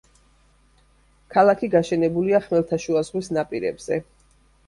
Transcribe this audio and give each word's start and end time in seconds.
ქალაქი 1.33 1.69
გაშენებულია 1.75 2.41
ხმელთაშუა 2.45 3.05
ზღვის 3.09 3.31
ნაპირებზე. 3.39 4.01